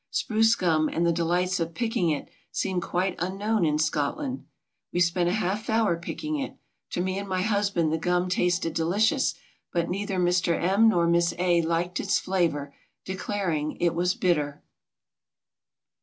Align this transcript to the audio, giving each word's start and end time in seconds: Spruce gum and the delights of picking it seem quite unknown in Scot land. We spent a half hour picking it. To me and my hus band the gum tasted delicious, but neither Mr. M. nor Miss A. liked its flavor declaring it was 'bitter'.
Spruce 0.09 0.55
gum 0.55 0.89
and 0.89 1.05
the 1.05 1.11
delights 1.13 1.59
of 1.59 1.75
picking 1.75 2.09
it 2.09 2.27
seem 2.51 2.81
quite 2.81 3.15
unknown 3.19 3.63
in 3.67 3.77
Scot 3.77 4.17
land. 4.17 4.45
We 4.91 4.99
spent 4.99 5.29
a 5.29 5.31
half 5.31 5.69
hour 5.69 5.95
picking 5.95 6.39
it. 6.39 6.57
To 6.93 7.01
me 7.01 7.19
and 7.19 7.29
my 7.29 7.43
hus 7.43 7.69
band 7.69 7.93
the 7.93 7.99
gum 7.99 8.27
tasted 8.27 8.73
delicious, 8.73 9.35
but 9.71 9.91
neither 9.91 10.17
Mr. 10.17 10.59
M. 10.59 10.89
nor 10.89 11.05
Miss 11.05 11.35
A. 11.37 11.61
liked 11.61 11.99
its 11.99 12.17
flavor 12.17 12.73
declaring 13.05 13.77
it 13.79 13.93
was 13.93 14.15
'bitter'. 14.15 14.63